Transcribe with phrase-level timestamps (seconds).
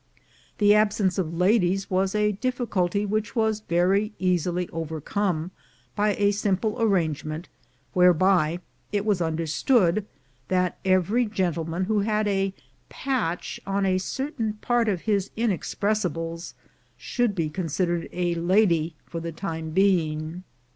[0.57, 5.51] The absence of ladies was a difficulty which was very easily overcome,
[5.95, 7.49] by a simple arrange ment
[7.93, 8.61] whereby
[8.91, 10.07] it was understood
[10.47, 12.51] that every gentleman who had a
[12.89, 16.55] patch on a certain part of his inexpressibles
[16.97, 20.41] should be considered a lady for the time being.